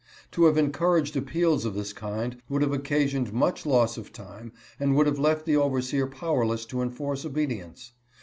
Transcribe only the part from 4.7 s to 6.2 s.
and would have left the overseer